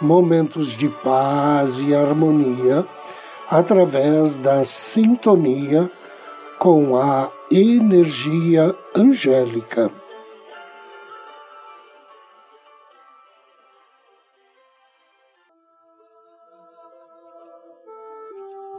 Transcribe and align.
momentos 0.00 0.70
de 0.70 0.88
paz 0.88 1.78
e 1.78 1.94
harmonia 1.94 2.86
através 3.50 4.36
da 4.36 4.64
sintonia 4.64 5.90
com 6.58 6.96
a 6.96 7.30
energia 7.50 8.74
angélica. 8.94 9.90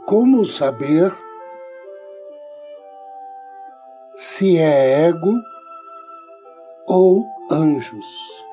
Como 0.06 0.44
saber 0.44 1.12
se 4.16 4.58
é 4.58 5.08
ego 5.08 5.34
ou 6.86 7.24
anjos? 7.50 8.51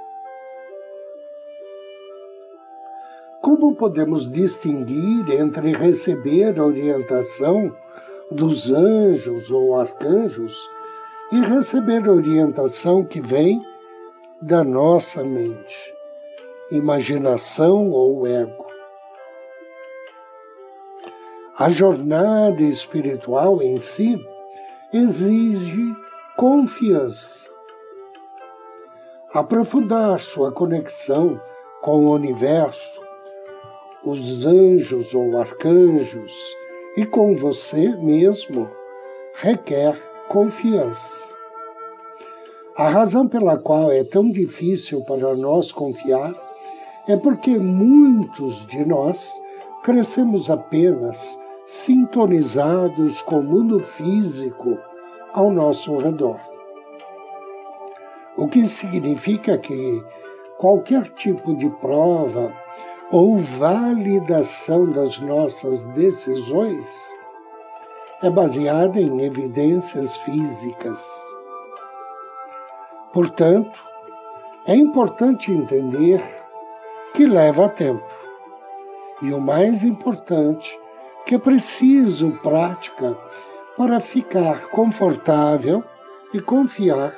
Como 3.42 3.74
podemos 3.74 4.30
distinguir 4.30 5.32
entre 5.32 5.72
receber 5.72 6.60
orientação 6.60 7.74
dos 8.30 8.70
anjos 8.70 9.50
ou 9.50 9.80
arcanjos 9.80 10.58
e 11.32 11.40
receber 11.40 12.10
orientação 12.10 13.06
que 13.06 13.22
vem 13.22 13.62
da 14.42 14.62
nossa 14.62 15.24
mente, 15.24 15.94
imaginação 16.70 17.92
ou 17.92 18.28
ego? 18.28 18.66
A 21.58 21.70
jornada 21.70 22.62
espiritual 22.62 23.62
em 23.62 23.80
si 23.80 24.20
exige 24.92 25.96
confiança. 26.36 27.50
Aprofundar 29.34 30.20
sua 30.20 30.52
conexão 30.52 31.40
com 31.82 32.06
o 32.06 32.14
universo 32.14 33.09
os 34.04 34.46
anjos 34.46 35.14
ou 35.14 35.38
arcanjos 35.38 36.34
e 36.96 37.06
com 37.06 37.36
você 37.36 37.90
mesmo 37.98 38.70
requer 39.36 40.02
confiança. 40.30 41.30
A 42.76 42.88
razão 42.88 43.28
pela 43.28 43.58
qual 43.58 43.92
é 43.92 44.04
tão 44.04 44.32
difícil 44.32 45.04
para 45.04 45.36
nós 45.36 45.72
confiar 45.72 46.34
é 47.08 47.18
porque 47.18 47.58
muitos 47.58 48.66
de 48.68 48.86
nós 48.86 49.30
crescemos 49.84 50.50
apenas 50.50 51.38
sintonizados 51.66 53.22
com 53.22 53.40
o 53.40 53.44
mundo 53.44 53.80
físico 53.80 54.78
ao 55.34 55.52
nosso 55.52 55.98
redor. 55.98 56.40
O 58.38 58.48
que 58.48 58.66
significa 58.68 59.58
que 59.58 60.04
qualquer 60.58 61.10
tipo 61.10 61.56
de 61.56 61.70
prova 61.70 62.54
ou 63.12 63.40
validação 63.40 64.92
das 64.92 65.20
nossas 65.20 65.84
decisões 65.86 66.88
é 68.22 68.30
baseada 68.30 69.00
em 69.00 69.22
evidências 69.22 70.16
físicas. 70.18 71.04
Portanto, 73.12 73.84
é 74.68 74.76
importante 74.76 75.52
entender 75.52 76.22
que 77.14 77.26
leva 77.26 77.68
tempo. 77.68 78.06
E 79.22 79.34
o 79.34 79.42
mais 79.42 79.84
importante, 79.84 80.78
que 81.26 81.34
é 81.36 81.40
preciso 81.40 82.32
prática 82.44 83.18
para 83.76 84.00
ficar 84.00 84.70
confortável 84.70 85.84
e 86.34 86.40
confiar 86.40 87.18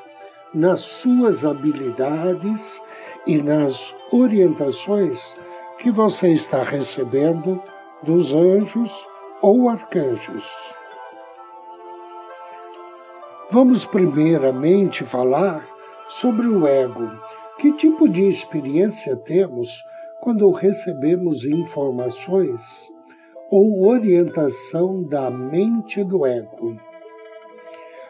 nas 0.53 0.81
suas 0.81 1.44
habilidades 1.44 2.81
e 3.28 3.41
nas 3.41 3.94
orientações 4.12 5.35
que 5.81 5.90
você 5.90 6.31
está 6.31 6.62
recebendo 6.62 7.59
dos 8.03 8.31
anjos 8.31 9.03
ou 9.42 9.68
arcanjos. 9.68 10.46
Vamos 13.50 13.84
primeiramente 13.84 15.03
falar 15.03 15.68
sobre 16.08 16.46
o 16.46 16.68
ego. 16.68 17.09
Que 17.58 17.74
tipo 17.74 18.08
de 18.08 18.30
experiência 18.30 19.16
temos 19.16 19.84
quando 20.22 20.52
recebemos 20.52 21.44
informações 21.46 22.88
ou 23.50 23.88
orientação 23.88 25.02
da 25.03 25.31
mente 25.31 26.03
do 26.03 26.28
ego? 26.28 26.78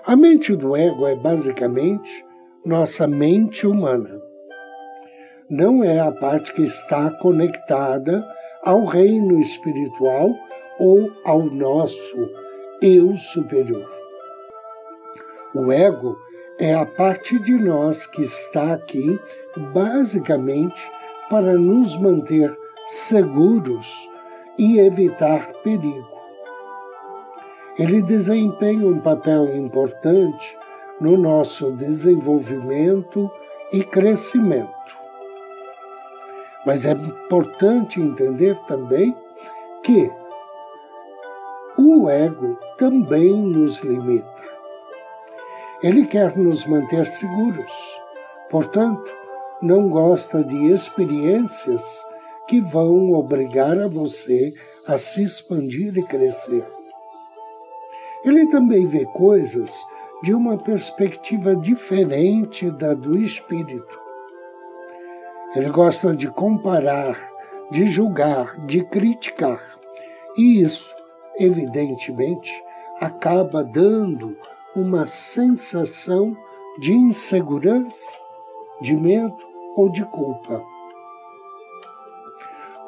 A 0.06 0.14
mente 0.18 0.58
do 0.58 0.76
ego 0.76 1.08
é 1.08 1.16
basicamente 1.16 2.26
nossa 2.66 3.08
mente 3.08 3.66
humana 3.66 4.21
não 5.52 5.84
é 5.84 6.00
a 6.00 6.14
parte 6.14 6.54
que 6.54 6.62
está 6.62 7.12
conectada 7.12 8.26
ao 8.64 8.86
reino 8.86 9.38
espiritual 9.42 10.34
ou 10.80 11.12
ao 11.26 11.44
nosso 11.44 12.16
eu 12.82 13.18
superior. 13.18 13.86
O 15.54 15.70
ego 15.70 16.18
é 16.58 16.74
a 16.74 16.86
parte 16.86 17.38
de 17.38 17.52
nós 17.52 18.06
que 18.06 18.22
está 18.22 18.72
aqui 18.72 19.20
basicamente 19.74 20.82
para 21.30 21.58
nos 21.58 22.00
manter 22.00 22.58
seguros 22.88 24.08
e 24.58 24.80
evitar 24.80 25.52
perigo. 25.64 26.08
Ele 27.78 28.02
desempenha 28.02 28.88
um 28.88 29.02
papel 29.02 29.54
importante 29.54 30.58
no 31.02 31.18
nosso 31.18 31.74
desenvolvimento 31.74 33.30
e 33.74 33.84
crescimento. 33.84 35.01
Mas 36.66 36.86
é 36.86 36.92
importante 36.92 38.00
entender 38.00 38.58
também 38.68 39.16
que 39.84 40.12
o 41.78 42.10
ego 42.10 42.58
também 42.78 43.34
nos 43.34 43.78
limita. 43.80 44.42
Ele 45.82 46.06
quer 46.06 46.38
nos 46.38 46.66
manter 46.66 47.08
seguros, 47.08 47.72
portanto, 48.50 49.12
não 49.62 49.90
gosta 49.90 50.44
de 50.44 50.72
experiências 50.72 51.82
que 52.48 52.60
vão 52.60 53.14
obrigar 53.14 53.80
a 53.80 53.88
você 53.88 54.54
a 54.86 54.98
se 54.98 55.24
expandir 55.24 55.98
e 55.98 56.04
crescer. 56.04 56.66
Ele 58.24 58.46
também 58.48 58.86
vê 58.86 59.06
coisas 59.06 59.72
de 60.22 60.34
uma 60.34 60.58
perspectiva 60.58 61.56
diferente 61.56 62.70
da 62.70 62.94
do 62.94 63.18
espírito. 63.18 64.01
Ele 65.54 65.70
gosta 65.70 66.16
de 66.16 66.30
comparar, 66.30 67.30
de 67.70 67.88
julgar, 67.88 68.58
de 68.66 68.84
criticar. 68.86 69.62
E 70.38 70.62
isso, 70.62 70.96
evidentemente, 71.38 72.52
acaba 73.02 73.62
dando 73.64 74.38
uma 74.74 75.06
sensação 75.06 76.36
de 76.80 76.94
insegurança, 76.94 78.18
de 78.80 78.96
medo 78.96 79.36
ou 79.76 79.90
de 79.90 80.06
culpa. 80.06 80.64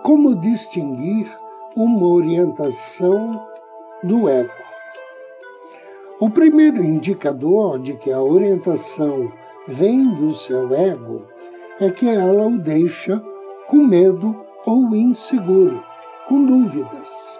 Como 0.01 0.35
distinguir 0.35 1.29
uma 1.75 2.07
orientação 2.07 3.45
do 4.01 4.29
ego? 4.29 4.53
O 6.17 6.29
primeiro 6.29 6.81
indicador 6.81 7.79
de 7.79 7.93
que 7.95 8.09
a 8.09 8.21
orientação 8.21 9.29
vem 9.67 10.13
do 10.13 10.31
seu 10.31 10.73
ego 10.73 11.32
é 11.79 11.89
que 11.89 12.07
ela 12.07 12.47
o 12.47 12.57
deixa 12.57 13.21
com 13.67 13.77
medo 13.77 14.35
ou 14.65 14.95
inseguro, 14.95 15.83
com 16.27 16.43
dúvidas. 16.45 17.39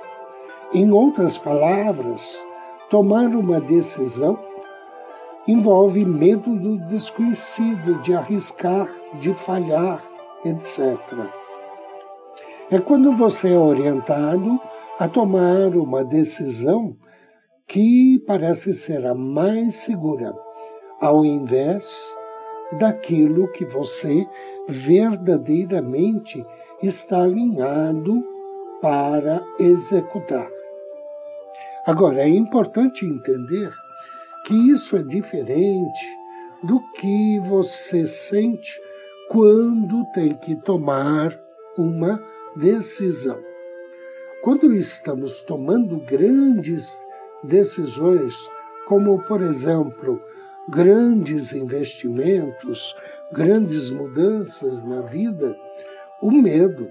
Em 0.73 0.91
outras 0.91 1.37
palavras, 1.37 2.43
tomar 2.89 3.35
uma 3.35 3.61
decisão 3.61 4.39
envolve 5.47 6.05
medo 6.05 6.55
do 6.55 6.77
desconhecido, 6.87 8.01
de 8.01 8.13
arriscar, 8.13 8.89
de 9.19 9.33
falhar, 9.33 10.03
etc. 10.45 10.97
É 12.71 12.79
quando 12.79 13.11
você 13.11 13.53
é 13.53 13.57
orientado 13.57 14.59
a 14.97 15.07
tomar 15.07 15.75
uma 15.75 16.03
decisão 16.03 16.95
que 17.67 18.23
parece 18.25 18.73
ser 18.73 19.05
a 19.05 19.13
mais 19.13 19.75
segura, 19.75 20.33
ao 20.99 21.25
invés 21.25 22.15
daquilo 22.77 23.51
que 23.51 23.65
você 23.65 24.25
verdadeiramente 24.67 26.45
está 26.81 27.23
alinhado 27.23 28.23
para 28.81 29.41
executar. 29.59 30.49
Agora, 31.85 32.21
é 32.21 32.29
importante 32.29 33.05
entender 33.05 33.71
que 34.45 34.71
isso 34.71 34.95
é 34.95 35.03
diferente 35.03 36.05
do 36.63 36.79
que 36.93 37.39
você 37.39 38.07
sente 38.07 38.79
quando 39.29 40.05
tem 40.13 40.33
que 40.33 40.55
tomar 40.55 41.37
uma 41.77 42.21
decisão. 42.55 43.39
Quando 44.43 44.75
estamos 44.75 45.41
tomando 45.41 45.97
grandes 45.97 46.91
decisões, 47.43 48.35
como, 48.87 49.23
por 49.23 49.41
exemplo, 49.41 50.21
grandes 50.67 51.51
investimentos, 51.51 52.95
grandes 53.31 53.89
mudanças 53.89 54.83
na 54.83 55.01
vida, 55.01 55.55
o 56.21 56.31
medo 56.31 56.89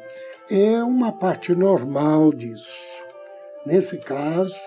é 0.51 0.83
uma 0.83 1.13
parte 1.13 1.55
normal 1.55 2.33
disso. 2.33 3.03
Nesse 3.65 3.97
caso, 3.97 4.59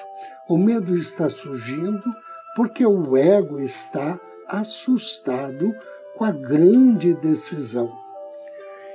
o 0.50 0.58
medo 0.58 0.96
está 0.96 1.30
surgindo 1.30 2.04
porque 2.56 2.86
o 2.86 3.16
ego 3.18 3.60
está 3.60 4.20
assustado 4.48 5.76
com 6.16 6.24
a 6.24 6.32
grande 6.32 7.14
decisão 7.16 7.92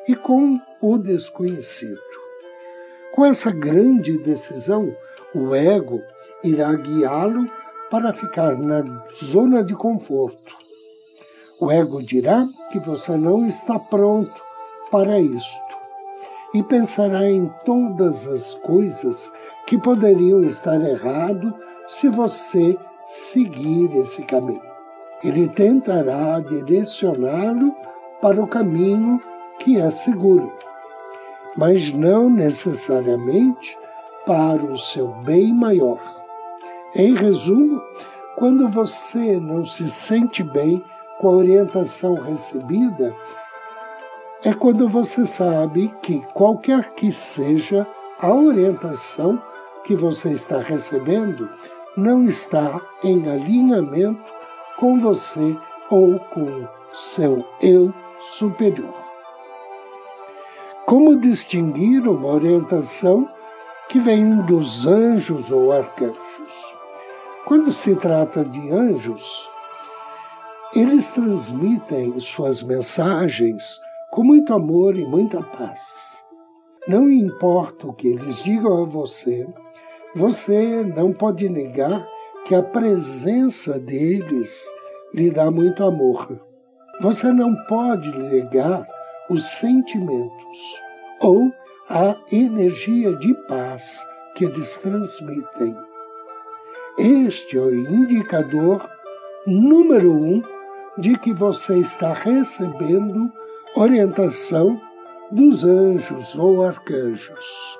e 0.08 0.16
com 0.16 0.58
o 0.80 0.98
desconhecido. 0.98 2.00
Com 3.12 3.24
essa 3.24 3.50
grande 3.50 4.16
decisão, 4.18 4.96
o 5.34 5.54
ego 5.54 6.00
irá 6.42 6.72
guiá-lo 6.74 7.46
para 7.90 8.12
ficar 8.12 8.56
na 8.56 8.84
zona 9.24 9.64
de 9.64 9.74
conforto. 9.74 10.56
O 11.60 11.70
ego 11.70 12.02
dirá 12.02 12.46
que 12.70 12.78
você 12.78 13.16
não 13.16 13.46
está 13.46 13.78
pronto 13.78 14.40
para 14.90 15.18
isto 15.18 15.70
e 16.54 16.62
pensará 16.62 17.28
em 17.28 17.52
todas 17.64 18.26
as 18.26 18.54
coisas 18.54 19.30
que 19.66 19.76
poderiam 19.76 20.42
estar 20.42 20.80
errado 20.80 21.54
se 21.86 22.08
você 22.08 22.76
seguir 23.06 23.94
esse 23.96 24.22
caminho. 24.22 24.62
Ele 25.22 25.48
tentará 25.48 26.40
direcioná-lo 26.40 27.74
para 28.20 28.40
o 28.40 28.46
caminho 28.46 29.20
que 29.58 29.78
é 29.78 29.90
seguro, 29.90 30.52
mas 31.56 31.92
não 31.92 32.30
necessariamente 32.30 33.76
para 34.24 34.62
o 34.62 34.78
seu 34.78 35.08
bem 35.08 35.52
maior. 35.52 36.19
Em 36.94 37.14
resumo, 37.14 37.80
quando 38.36 38.68
você 38.68 39.38
não 39.38 39.64
se 39.64 39.88
sente 39.88 40.42
bem 40.42 40.82
com 41.20 41.28
a 41.28 41.32
orientação 41.32 42.14
recebida, 42.14 43.14
é 44.44 44.52
quando 44.52 44.88
você 44.88 45.24
sabe 45.24 45.94
que 46.02 46.20
qualquer 46.34 46.94
que 46.94 47.12
seja 47.12 47.86
a 48.18 48.34
orientação 48.34 49.40
que 49.84 49.94
você 49.94 50.32
está 50.32 50.58
recebendo, 50.58 51.48
não 51.96 52.26
está 52.26 52.80
em 53.04 53.30
alinhamento 53.30 54.24
com 54.76 54.98
você 54.98 55.56
ou 55.90 56.18
com 56.18 56.66
seu 56.92 57.46
eu 57.60 57.94
superior. 58.18 58.94
Como 60.86 61.16
distinguir 61.16 62.08
uma 62.08 62.28
orientação 62.28 63.28
que 63.88 64.00
vem 64.00 64.36
dos 64.42 64.86
anjos 64.86 65.50
ou 65.50 65.70
arcanjos? 65.70 66.79
Quando 67.50 67.72
se 67.72 67.96
trata 67.96 68.44
de 68.44 68.70
anjos, 68.70 69.48
eles 70.72 71.10
transmitem 71.10 72.16
suas 72.20 72.62
mensagens 72.62 73.80
com 74.12 74.22
muito 74.22 74.54
amor 74.54 74.96
e 74.96 75.04
muita 75.04 75.42
paz. 75.42 76.22
Não 76.86 77.10
importa 77.10 77.88
o 77.88 77.92
que 77.92 78.06
eles 78.06 78.40
digam 78.44 78.84
a 78.84 78.86
você, 78.86 79.48
você 80.14 80.84
não 80.94 81.12
pode 81.12 81.48
negar 81.48 82.06
que 82.46 82.54
a 82.54 82.62
presença 82.62 83.80
deles 83.80 84.64
lhe 85.12 85.32
dá 85.32 85.50
muito 85.50 85.82
amor. 85.82 86.40
Você 87.00 87.32
não 87.32 87.52
pode 87.64 88.16
negar 88.16 88.86
os 89.28 89.42
sentimentos 89.42 90.58
ou 91.20 91.50
a 91.88 92.14
energia 92.30 93.12
de 93.16 93.34
paz 93.48 94.06
que 94.36 94.44
eles 94.44 94.76
transmitem. 94.76 95.89
Este 97.02 97.56
é 97.56 97.60
o 97.62 97.74
indicador 97.74 98.86
número 99.46 100.12
um 100.12 100.42
de 100.98 101.18
que 101.18 101.32
você 101.32 101.78
está 101.78 102.12
recebendo 102.12 103.32
orientação 103.74 104.78
dos 105.30 105.64
anjos 105.64 106.34
ou 106.34 106.62
arcanjos. 106.62 107.78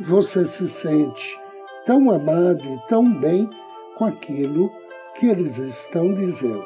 Você 0.00 0.44
se 0.44 0.68
sente 0.68 1.36
tão 1.84 2.08
amado 2.12 2.62
e 2.64 2.86
tão 2.86 3.12
bem 3.12 3.50
com 3.96 4.04
aquilo 4.04 4.70
que 5.16 5.26
eles 5.26 5.56
estão 5.58 6.14
dizendo. 6.14 6.64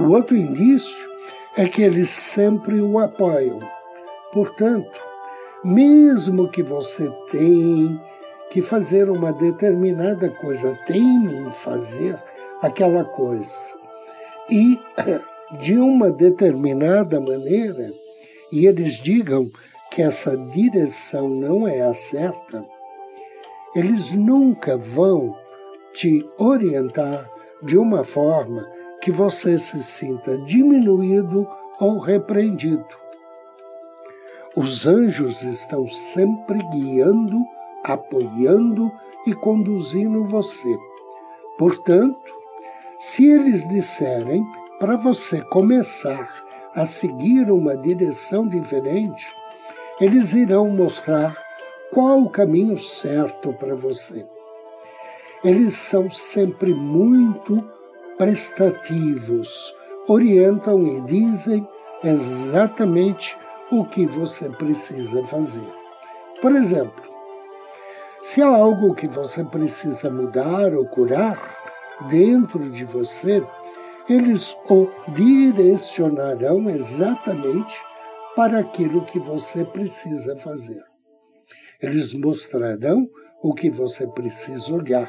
O 0.00 0.08
outro 0.08 0.36
indício 0.36 1.08
é 1.56 1.68
que 1.68 1.82
eles 1.82 2.10
sempre 2.10 2.80
o 2.80 2.98
apoiam. 2.98 3.60
Portanto, 4.32 5.00
mesmo 5.62 6.50
que 6.50 6.64
você 6.64 7.08
tenha 7.30 8.04
que 8.50 8.62
fazer 8.62 9.10
uma 9.10 9.32
determinada 9.32 10.30
coisa, 10.30 10.78
teime 10.86 11.34
em 11.34 11.52
fazer 11.52 12.18
aquela 12.62 13.04
coisa. 13.04 13.74
E 14.50 14.78
de 15.60 15.76
uma 15.76 16.10
determinada 16.10 17.20
maneira, 17.20 17.92
e 18.52 18.66
eles 18.66 18.94
digam 18.94 19.48
que 19.90 20.02
essa 20.02 20.36
direção 20.36 21.28
não 21.28 21.66
é 21.66 21.82
a 21.82 21.94
certa, 21.94 22.64
eles 23.74 24.12
nunca 24.12 24.76
vão 24.76 25.36
te 25.92 26.26
orientar 26.38 27.30
de 27.62 27.76
uma 27.76 28.04
forma 28.04 28.68
que 29.00 29.10
você 29.10 29.58
se 29.58 29.82
sinta 29.82 30.36
diminuído 30.38 31.48
ou 31.78 31.98
repreendido. 31.98 32.86
Os 34.54 34.86
anjos 34.86 35.42
estão 35.42 35.88
sempre 35.88 36.58
guiando 36.72 37.38
apoiando 37.86 38.90
e 39.26 39.32
conduzindo 39.34 40.24
você. 40.24 40.76
Portanto, 41.56 42.34
se 42.98 43.26
eles 43.26 43.66
disserem 43.68 44.44
para 44.78 44.96
você 44.96 45.40
começar 45.42 46.44
a 46.74 46.84
seguir 46.84 47.50
uma 47.50 47.76
direção 47.76 48.46
diferente, 48.46 49.26
eles 50.00 50.32
irão 50.32 50.68
mostrar 50.68 51.36
qual 51.92 52.22
o 52.22 52.30
caminho 52.30 52.78
certo 52.78 53.52
para 53.54 53.74
você. 53.74 54.26
Eles 55.42 55.74
são 55.74 56.10
sempre 56.10 56.74
muito 56.74 57.64
prestativos, 58.18 59.74
orientam 60.08 60.86
e 60.86 61.00
dizem 61.02 61.66
exatamente 62.02 63.36
o 63.70 63.84
que 63.84 64.06
você 64.06 64.48
precisa 64.48 65.24
fazer. 65.24 65.66
Por 66.40 66.52
exemplo, 66.52 67.04
se 68.26 68.42
há 68.42 68.48
algo 68.48 68.92
que 68.92 69.06
você 69.06 69.44
precisa 69.44 70.10
mudar 70.10 70.74
ou 70.74 70.84
curar 70.84 71.40
dentro 72.10 72.68
de 72.70 72.84
você, 72.84 73.40
eles 74.08 74.52
o 74.68 74.88
direcionarão 75.12 76.68
exatamente 76.68 77.80
para 78.34 78.58
aquilo 78.58 79.04
que 79.04 79.20
você 79.20 79.64
precisa 79.64 80.34
fazer. 80.34 80.82
Eles 81.80 82.14
mostrarão 82.14 83.08
o 83.40 83.54
que 83.54 83.70
você 83.70 84.08
precisa 84.08 84.74
olhar, 84.74 85.08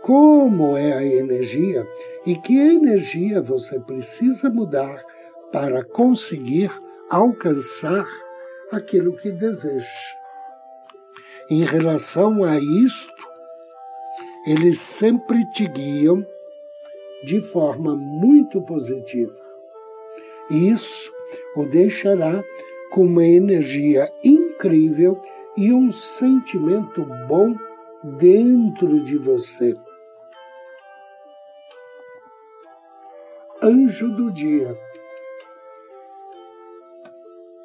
como 0.00 0.76
é 0.76 0.92
a 0.92 1.04
energia 1.04 1.84
e 2.24 2.36
que 2.36 2.56
energia 2.56 3.42
você 3.42 3.80
precisa 3.80 4.48
mudar 4.48 5.04
para 5.50 5.84
conseguir 5.84 6.70
alcançar 7.10 8.06
aquilo 8.70 9.16
que 9.16 9.32
deseja 9.32 10.17
em 11.50 11.64
relação 11.64 12.44
a 12.44 12.58
isto, 12.58 13.12
eles 14.46 14.78
sempre 14.78 15.44
te 15.50 15.66
guiam 15.66 16.24
de 17.24 17.40
forma 17.40 17.96
muito 17.96 18.60
positiva. 18.62 19.36
Isso 20.50 21.12
o 21.56 21.64
deixará 21.64 22.42
com 22.90 23.04
uma 23.04 23.24
energia 23.24 24.10
incrível 24.22 25.20
e 25.56 25.72
um 25.72 25.90
sentimento 25.90 27.04
bom 27.26 27.54
dentro 28.02 29.00
de 29.00 29.18
você. 29.18 29.74
Anjo 33.60 34.08
do 34.14 34.30
dia. 34.30 34.78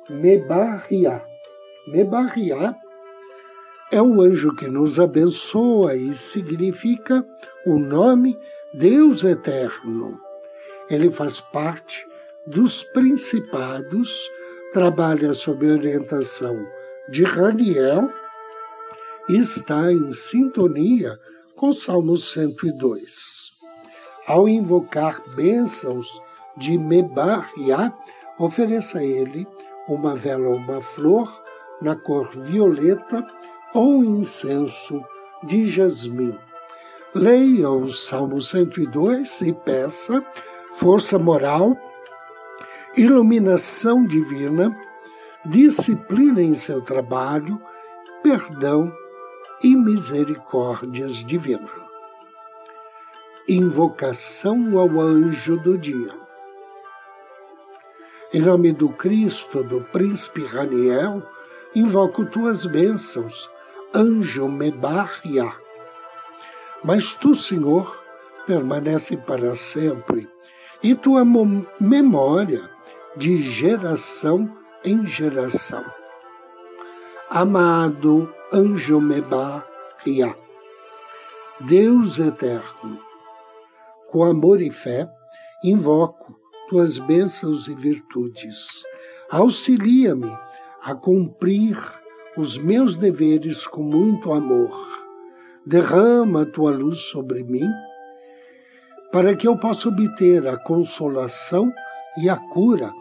Mebarriá. 0.10 1.24
Mebarriá 1.88 2.83
é 3.94 4.02
o 4.02 4.22
anjo 4.24 4.56
que 4.56 4.68
nos 4.68 5.00
abençoa 5.00 5.96
e 5.96 6.16
significa 6.16 7.24
o 7.64 7.78
nome 7.78 8.36
Deus 8.74 9.24
Eterno. 9.24 10.20
Ele 10.90 11.12
faz 11.12 11.40
parte 11.40 12.04
dos 12.48 12.84
principados, 12.86 14.32
trabalha 14.74 15.36
sob 15.36 15.72
orientação 15.72 16.58
de 17.08 17.24
Raniel 17.24 18.10
e 19.30 19.38
está 19.38 19.92
em 19.92 20.10
sintonia 20.10 21.20
com 21.56 21.72
Salmo 21.72 22.18
102. 22.18 23.52
Ao 24.26 24.50
invocar 24.50 25.22
bênçãos 25.36 26.08
de 26.58 26.80
Mebahiá, 26.80 27.96
ofereça 28.40 28.98
a 28.98 29.04
ele 29.04 29.48
uma 29.88 30.16
vela 30.16 30.48
ou 30.48 30.56
uma 30.56 30.82
flor 30.82 31.32
na 31.80 31.96
cor 31.96 32.32
violeta 32.32 33.24
ou 33.74 34.04
incenso 34.04 35.04
de 35.44 35.70
jasmim. 35.70 36.38
Leia 37.14 37.70
o 37.70 37.92
Salmo 37.92 38.42
102 38.42 39.42
e 39.42 39.54
peça 39.54 40.24
força 40.74 41.20
moral, 41.20 41.78
iluminação 42.98 44.06
divina, 44.06 44.76
disciplina 45.46 46.42
em 46.42 46.56
seu 46.56 46.82
trabalho, 46.82 47.62
perdão 48.24 48.92
e 49.64 49.76
misericórdias 49.76 51.18
divinas. 51.18 51.70
Invocação 53.48 54.78
ao 54.78 55.00
anjo 55.00 55.58
do 55.58 55.78
dia. 55.78 56.14
Em 58.34 58.42
nome 58.42 58.72
do 58.72 58.90
Cristo, 58.90 59.64
do 59.64 59.82
príncipe 59.82 60.44
Raniel, 60.44 61.22
invoco 61.76 62.26
tuas 62.26 62.66
bênçãos, 62.66 63.50
anjo 63.96 64.48
Mebaria. 64.48 65.54
Mas 66.84 67.14
tu, 67.14 67.36
Senhor, 67.36 67.96
permanece 68.46 69.16
para 69.16 69.56
sempre, 69.56 70.28
e 70.82 70.96
tua 70.96 71.24
memória 71.80 72.70
de 73.16 73.42
geração 73.42 74.50
em 74.84 75.08
geração. 75.08 75.84
Amado 77.30 78.34
anjo 78.52 79.00
Mebaria, 79.00 80.36
Deus 81.62 82.20
eterno, 82.20 83.00
com 84.12 84.24
amor 84.24 84.62
e 84.62 84.72
fé, 84.72 85.10
invoco 85.64 86.38
tuas 86.70 86.98
bênçãos 86.98 87.68
e 87.68 87.74
virtudes. 87.74 88.84
Auxilia-me 89.30 90.32
a 90.82 90.94
cumprir 90.94 91.78
os 92.36 92.58
meus 92.58 92.96
deveres 92.96 93.68
com 93.68 93.84
muito 93.84 94.34
amor. 94.34 94.72
Derrama 95.66 96.42
a 96.42 96.46
tua 96.46 96.72
luz 96.72 97.00
sobre 97.00 97.44
mim, 97.44 97.70
para 99.12 99.36
que 99.36 99.48
eu 99.48 99.56
possa 99.58 99.88
obter 99.88 100.48
a 100.48 100.58
consolação 100.58 101.72
e 102.18 102.30
a 102.30 102.36
cura 102.36 102.92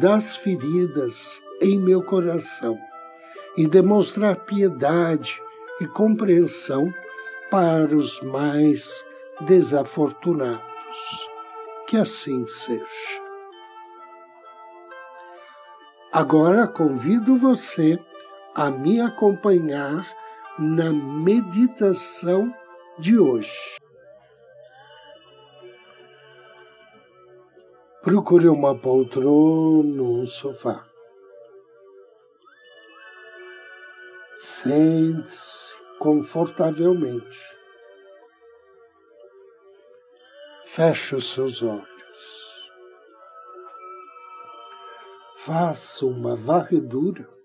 das 0.00 0.36
feridas 0.36 1.42
em 1.60 1.78
meu 1.78 2.02
coração 2.02 2.78
e 3.56 3.66
demonstrar 3.66 4.36
piedade 4.44 5.40
e 5.80 5.86
compreensão 5.86 6.92
para 7.50 7.94
os 7.96 8.20
mais 8.20 9.04
desafortunados. 9.40 10.60
Que 11.88 11.96
assim 11.96 12.46
seja. 12.46 12.84
Agora 16.12 16.66
convido 16.66 17.36
você 17.36 17.98
a 18.56 18.70
me 18.70 19.02
acompanhar 19.02 20.10
na 20.58 20.90
meditação 20.90 22.50
de 22.98 23.18
hoje. 23.18 23.76
Procure 28.00 28.48
uma 28.48 28.74
poltrona 28.74 30.02
um 30.02 30.26
sofá. 30.26 30.86
Sente-se 34.36 35.76
confortavelmente. 35.98 37.38
Feche 40.64 41.14
os 41.14 41.30
seus 41.30 41.62
olhos. 41.62 41.96
faça 45.46 46.04
uma 46.04 46.34
varredura 46.34 47.35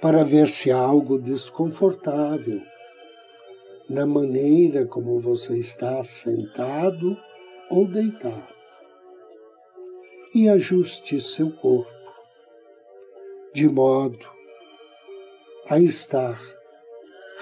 para 0.00 0.24
ver 0.24 0.48
se 0.48 0.70
há 0.70 0.78
algo 0.78 1.18
desconfortável 1.18 2.60
na 3.88 4.06
maneira 4.06 4.86
como 4.86 5.18
você 5.18 5.58
está 5.58 6.02
sentado 6.04 7.16
ou 7.68 7.86
deitado. 7.86 8.54
E 10.34 10.48
ajuste 10.48 11.20
seu 11.20 11.50
corpo 11.50 11.90
de 13.52 13.68
modo 13.68 14.26
a 15.68 15.78
estar 15.78 16.40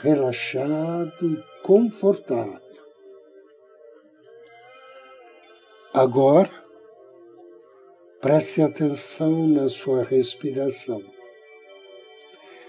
relaxado 0.02 1.34
e 1.34 1.62
confortável. 1.62 2.62
Agora, 5.92 6.68
Preste 8.20 8.60
atenção 8.60 9.46
na 9.46 9.68
sua 9.68 10.02
respiração, 10.02 11.00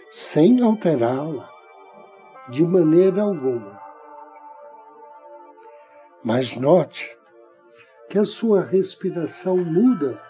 sem 0.10 0.62
alterá-la 0.64 1.50
de 2.50 2.66
maneira 2.66 3.22
alguma. 3.22 3.80
Mas 6.24 6.56
note 6.56 7.18
que 8.10 8.18
a 8.18 8.26
sua 8.26 8.62
respiração 8.62 9.56
muda 9.58 10.22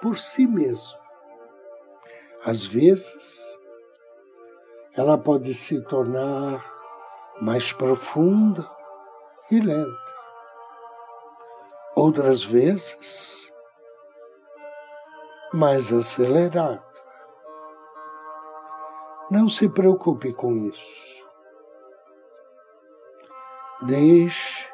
por 0.00 0.18
si 0.18 0.46
mesma. 0.46 0.98
Às 2.44 2.64
vezes, 2.64 3.42
ela 4.94 5.18
pode 5.18 5.52
se 5.52 5.82
tornar 5.82 6.64
mais 7.40 7.72
profunda 7.72 8.68
e 9.50 9.60
lenta. 9.60 10.14
Outras 11.94 12.42
vezes, 12.42 13.50
mais 15.52 15.92
acelerada. 15.92 17.03
Não 19.34 19.48
se 19.48 19.68
preocupe 19.68 20.32
com 20.32 20.56
isso. 20.58 21.24
Deixe 23.82 24.68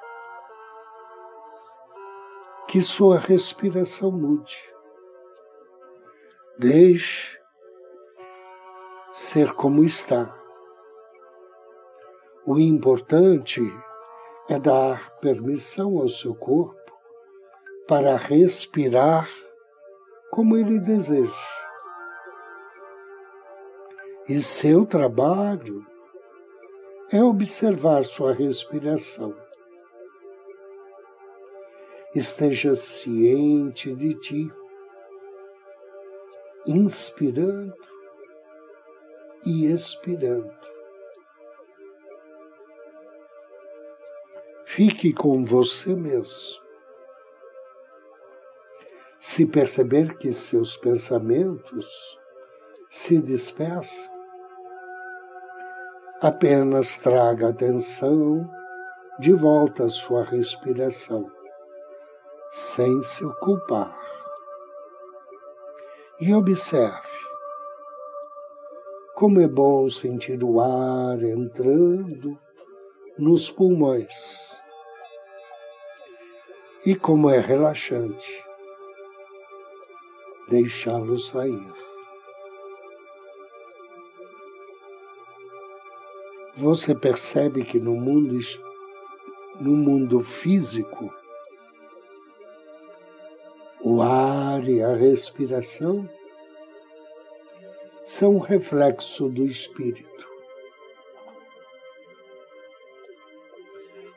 que 2.69 2.83
sua 2.83 3.19
respiração 3.19 4.13
mude. 4.13 4.59
Deixe 6.59 7.41
ser 9.15 9.55
como 9.55 9.83
está. 9.83 10.31
O 12.45 12.59
importante 12.59 13.63
é 14.47 14.59
dar 14.59 15.11
permissão 15.21 15.97
ao 15.97 16.09
seu 16.09 16.35
corpo 16.35 16.93
para 17.89 18.15
respirar 18.15 19.27
como 20.31 20.55
ele 20.55 20.79
deseja. 20.79 21.60
E 24.29 24.41
seu 24.41 24.87
trabalho 24.87 25.85
é 27.13 27.23
observar 27.23 28.05
sua 28.05 28.33
respiração. 28.33 29.35
Esteja 32.15 32.75
ciente 32.75 33.95
de 33.95 34.15
ti, 34.15 34.53
inspirando 36.67 37.75
e 39.45 39.67
expirando. 39.67 40.53
Fique 44.65 45.13
com 45.13 45.45
você 45.45 45.97
mesmo 45.97 46.61
se 49.19 49.45
perceber 49.45 50.17
que 50.17 50.33
seus 50.33 50.77
pensamentos 50.77 52.20
se 52.91 53.21
dispersam, 53.21 54.11
apenas 56.21 56.97
traga 56.97 57.51
atenção 57.51 58.51
de 59.21 59.33
volta 59.33 59.85
à 59.85 59.89
sua 59.89 60.25
respiração, 60.25 61.31
sem 62.51 63.01
se 63.05 63.25
ocupar. 63.25 63.97
E 66.21 66.35
observe 66.35 67.09
como 69.15 69.41
é 69.41 69.47
bom 69.47 69.89
sentir 69.89 70.43
o 70.43 70.61
ar 70.61 71.23
entrando 71.23 72.37
nos 73.17 73.49
pulmões 73.51 74.61
e 76.85 76.97
como 76.97 77.31
é 77.31 77.39
relaxante 77.39 78.45
deixá-lo 80.49 81.17
sair. 81.17 81.80
Você 86.61 86.95
percebe 86.95 87.65
que 87.65 87.81
no 87.81 87.95
mundo, 87.95 88.39
no 89.59 89.75
mundo 89.75 90.21
físico 90.21 91.11
O 93.83 94.03
ar 94.03 94.69
e 94.69 94.83
a 94.83 94.95
respiração 94.95 96.07
são 98.05 98.37
reflexo 98.39 99.27
do 99.31 99.47
espírito. 99.47 100.29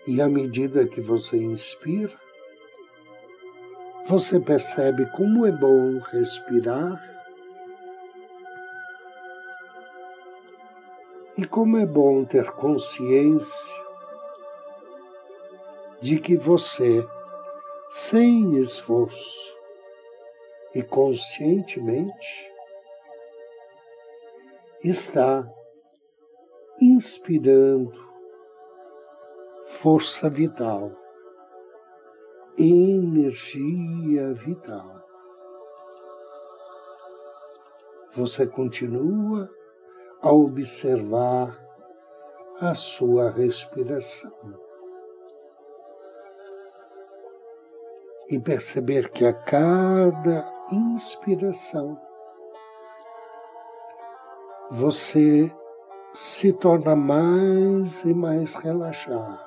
E 0.05 0.21
à 0.21 0.27
medida 0.27 0.85
que 0.85 0.99
você 0.99 1.37
inspira, 1.37 2.19
você 4.05 4.37
percebe 4.37 5.05
como 5.11 5.45
é 5.45 5.51
bom 5.53 5.97
respirar 6.11 7.12
e 11.37 11.45
como 11.45 11.77
é 11.77 11.85
bom 11.85 12.23
ter 12.23 12.51
consciência 12.51 13.83
de 15.99 16.19
que 16.19 16.35
você, 16.35 17.03
sem 17.89 18.57
esforço 18.59 19.55
e 20.75 20.83
conscientemente, 20.83 22.51
está 24.83 25.47
inspirando 26.79 27.93
força 29.65 30.29
vital, 30.29 30.91
energia 32.57 34.33
vital. 34.33 35.01
Você 38.11 38.45
continua 38.45 39.49
a 40.23 40.33
observar 40.33 41.55
a 42.59 42.73
sua 42.73 43.29
respiração. 43.29 44.63
e 48.29 48.39
perceber 48.39 49.09
que 49.11 49.25
a 49.25 49.33
cada 49.33 50.43
inspiração 50.71 51.99
você 54.71 55.51
se 56.13 56.51
torna 56.53 56.95
mais 56.95 58.03
e 58.03 58.13
mais 58.13 58.55
relaxado. 58.55 59.39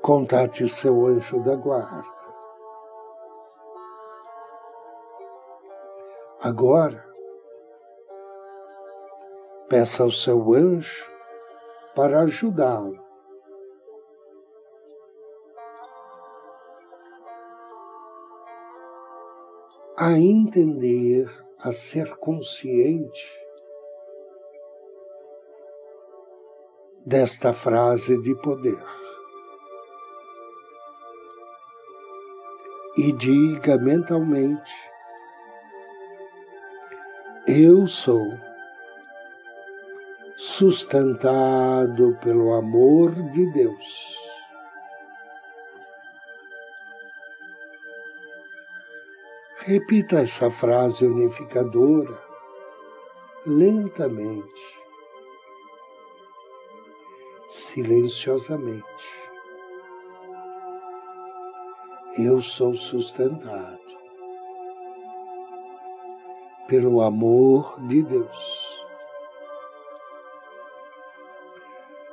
Contate 0.00 0.66
seu 0.68 1.06
anjo 1.06 1.42
da 1.42 1.54
guarda. 1.54 2.17
Agora, 6.40 7.04
peça 9.68 10.04
ao 10.04 10.10
seu 10.10 10.54
anjo 10.54 11.04
para 11.96 12.20
ajudá-lo 12.20 13.08
a 19.96 20.12
entender, 20.12 21.28
a 21.58 21.72
ser 21.72 22.16
consciente 22.18 23.28
desta 27.04 27.52
frase 27.52 28.16
de 28.22 28.32
poder. 28.36 28.80
E 32.96 33.10
diga 33.12 33.76
mentalmente: 33.76 34.70
Eu 37.50 37.86
sou 37.86 38.38
sustentado 40.36 42.14
pelo 42.22 42.52
amor 42.52 43.14
de 43.30 43.50
Deus. 43.54 44.18
Repita 49.60 50.20
essa 50.20 50.50
frase 50.50 51.06
unificadora 51.06 52.22
lentamente, 53.46 54.78
silenciosamente. 57.48 58.84
Eu 62.18 62.42
sou 62.42 62.74
sustentado 62.74 63.87
pelo 66.68 67.00
amor 67.00 67.80
de 67.88 68.02
Deus. 68.02 68.78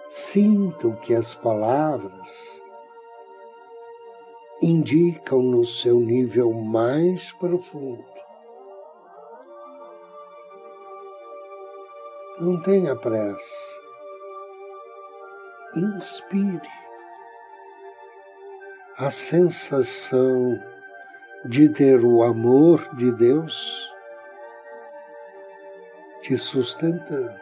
Sinto 0.10 0.94
que 1.02 1.14
as 1.14 1.36
palavras 1.36 2.62
indicam 4.62 5.42
no 5.44 5.66
seu 5.66 6.00
nível 6.00 6.54
mais 6.54 7.34
profundo. 7.34 8.04
Não 12.40 12.62
tenha 12.62 12.96
pressa. 12.96 13.76
Inspire 15.76 16.70
a 18.98 19.12
sensação 19.12 20.58
de 21.44 21.68
ter 21.68 22.06
o 22.06 22.24
amor 22.24 22.88
de 22.96 23.12
Deus 23.12 23.94
te 26.26 26.36
sustentando. 26.40 27.40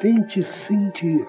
Tente 0.00 0.42
sentir 0.42 1.24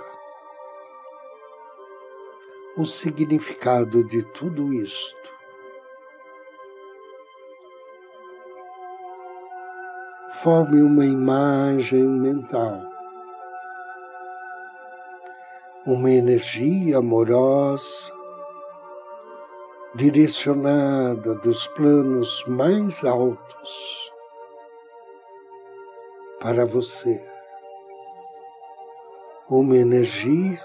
o 2.76 2.84
significado 2.84 4.04
de 4.06 4.24
tudo 4.34 4.74
isto. 4.74 5.32
Forme 10.42 10.82
uma 10.82 11.06
imagem 11.06 12.06
mental, 12.06 12.82
uma 15.86 16.10
energia 16.10 16.98
amorosa 16.98 18.13
direcionada 19.96 21.36
dos 21.36 21.68
planos 21.68 22.44
mais 22.48 23.04
altos 23.04 24.12
para 26.40 26.66
você. 26.66 27.24
Uma 29.48 29.78
energia 29.78 30.60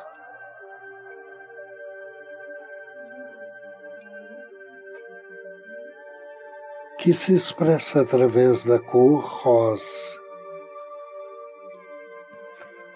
que 6.99 7.13
se 7.13 7.35
expressa 7.35 8.01
através 8.01 8.65
da 8.65 8.79
cor 8.79 9.21
rosa, 9.21 10.19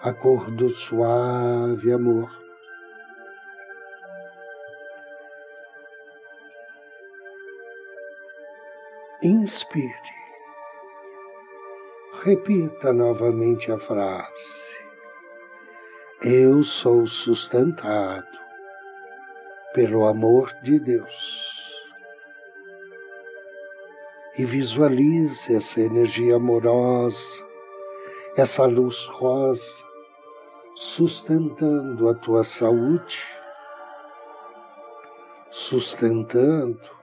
a 0.01 0.11
cor 0.11 0.49
do 0.51 0.69
suave 0.69 1.93
amor. 1.93 2.42
Inspire. 9.23 9.93
Repita 12.23 12.91
novamente 12.91 13.71
a 13.71 13.77
frase. 13.77 14.77
Eu 16.21 16.61
sou 16.61 17.07
sustentado 17.07 18.27
pelo 19.73 20.05
amor 20.05 20.53
de 20.61 20.77
Deus 20.77 21.63
e 24.37 24.43
visualize 24.43 25.55
essa 25.55 25.79
energia 25.79 26.35
amorosa, 26.35 27.45
essa 28.35 28.65
luz 28.65 29.05
rosa, 29.05 29.85
sustentando 30.75 32.09
a 32.09 32.13
tua 32.13 32.43
saúde, 32.43 33.23
sustentando 35.49 37.02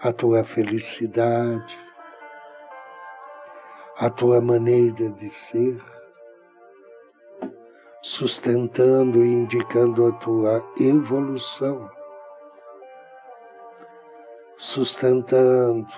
a 0.00 0.12
tua 0.12 0.44
felicidade, 0.44 1.76
a 3.96 4.08
tua 4.08 4.40
maneira 4.40 5.10
de 5.10 5.28
ser, 5.28 5.82
sustentando 8.00 9.24
e 9.24 9.28
indicando 9.28 10.06
a 10.06 10.12
tua 10.12 10.64
evolução, 10.78 11.90
sustentando 14.56 15.92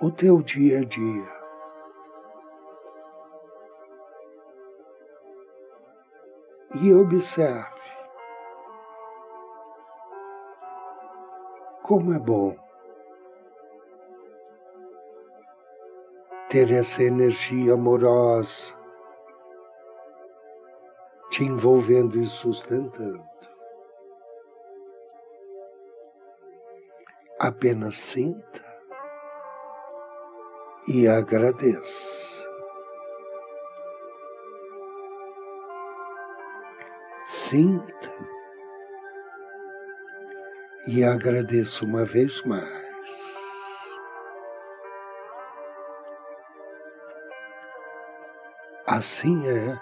o 0.00 0.10
teu 0.10 0.40
dia 0.40 0.80
a 0.80 0.84
dia. 0.84 1.42
E 6.80 6.90
observe 6.90 7.81
como 11.92 12.14
é 12.14 12.18
bom 12.18 12.56
ter 16.48 16.72
essa 16.72 17.02
energia 17.02 17.74
amorosa 17.74 18.74
te 21.30 21.44
envolvendo 21.44 22.18
e 22.18 22.24
sustentando. 22.24 23.22
Apenas 27.38 27.96
sinta 27.96 28.64
e 30.88 31.06
agradeça. 31.06 32.42
Sinta 37.26 38.31
e 40.86 41.04
agradeça 41.04 41.84
uma 41.84 42.04
vez 42.04 42.42
mais. 42.42 42.82
Assim 48.86 49.48
é. 49.48 49.78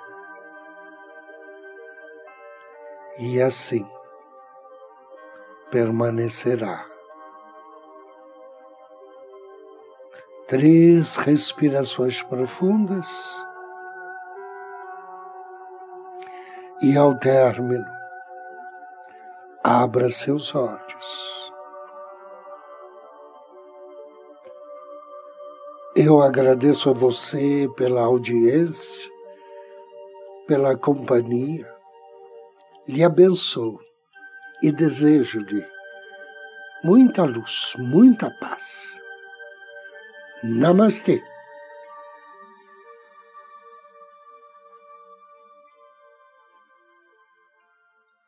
E 3.19 3.41
assim 3.41 3.89
permanecerá. 5.71 6.87
Três 10.47 11.17
respirações 11.17 12.23
profundas. 12.23 13.09
E 16.83 16.97
ao 16.97 17.15
término, 17.19 17.87
abra 19.63 20.09
seus 20.11 20.55
olhos. 20.55 21.53
Eu 25.95 26.23
agradeço 26.23 26.89
a 26.89 26.93
você 26.93 27.69
pela 27.77 28.01
audiência, 28.01 29.11
pela 30.47 30.77
companhia, 30.77 31.71
lhe 32.89 33.05
abençoo 33.05 33.79
e 34.63 34.73
desejo-lhe 34.73 35.65
muita 36.83 37.25
luz, 37.25 37.75
muita 37.77 38.31
paz. 38.31 38.99
Namastê. 40.43 41.23